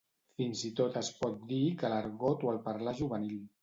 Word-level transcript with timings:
Fins 0.39 0.63
i 0.69 0.71
tot 0.79 0.97
es 1.03 1.13
pot 1.21 1.37
dir 1.53 1.61
que 1.85 1.95
l'argot 1.97 2.51
o 2.51 2.55
el 2.57 2.63
parlar 2.69 3.01
juvenil. 3.07 3.43